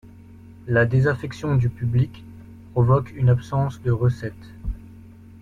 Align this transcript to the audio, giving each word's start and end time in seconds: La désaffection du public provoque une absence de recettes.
La 0.65 0.87
désaffection 0.87 1.55
du 1.57 1.69
public 1.69 2.23
provoque 2.71 3.11
une 3.15 3.29
absence 3.29 3.79
de 3.83 3.91
recettes. 3.91 4.49